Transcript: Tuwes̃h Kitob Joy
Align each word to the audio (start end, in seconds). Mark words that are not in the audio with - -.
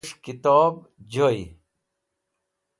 Tuwes̃h 0.03 0.19
Kitob 0.23 0.75
Joy 1.13 1.37